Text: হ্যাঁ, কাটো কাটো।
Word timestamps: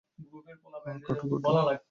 হ্যাঁ, 0.83 0.99
কাটো 1.05 1.25
কাটো। 1.33 1.75